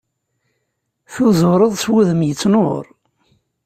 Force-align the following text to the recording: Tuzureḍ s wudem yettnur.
Tuzureḍ 1.13 1.73
s 1.81 1.83
wudem 1.91 2.21
yettnur. 2.27 2.85